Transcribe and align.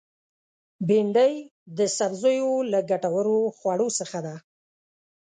بېنډۍ 0.87 1.33
د 1.77 1.79
سبزیو 1.97 2.51
له 2.71 2.79
ګټورو 2.91 3.37
خوړو 3.57 3.87
څخه 3.99 4.19
ده 4.25 4.35